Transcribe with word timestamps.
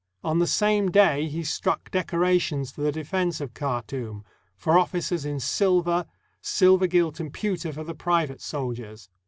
On 0.23 0.39
the 0.39 0.47
same 0.47 0.89
day 0.89 1.27
he 1.27 1.43
struck 1.43 1.91
decorations 1.91 2.71
for 2.71 2.81
the 2.81 2.91
defense 2.91 3.39
of 3.39 3.53
Khartoum— 3.53 4.25
for 4.57 4.79
officers 4.79 5.25
in 5.25 5.39
silver, 5.39 6.07
silver 6.41 6.87
gilt 6.87 7.19
and 7.19 7.31
pewter 7.31 7.71
for 7.71 7.83
the 7.83 7.93
private 7.93 8.41
soldiers. 8.41 9.09